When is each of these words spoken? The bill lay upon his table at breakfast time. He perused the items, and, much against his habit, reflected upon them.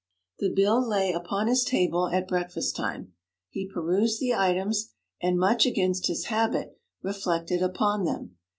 The 0.39 0.49
bill 0.49 0.83
lay 0.83 1.13
upon 1.13 1.45
his 1.45 1.63
table 1.63 2.07
at 2.07 2.27
breakfast 2.27 2.75
time. 2.75 3.13
He 3.51 3.69
perused 3.71 4.19
the 4.19 4.33
items, 4.33 4.93
and, 5.21 5.37
much 5.37 5.67
against 5.67 6.07
his 6.07 6.25
habit, 6.25 6.79
reflected 7.03 7.61
upon 7.61 8.05
them. 8.05 8.35